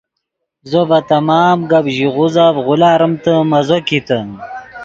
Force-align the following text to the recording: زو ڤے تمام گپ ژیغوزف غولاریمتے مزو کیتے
زو 0.69 0.81
ڤے 0.89 0.99
تمام 1.11 1.57
گپ 1.71 1.85
ژیغوزف 1.95 2.55
غولاریمتے 2.65 3.33
مزو 3.49 3.77
کیتے 3.87 4.19